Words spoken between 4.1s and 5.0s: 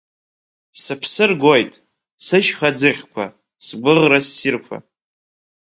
ссирқәа…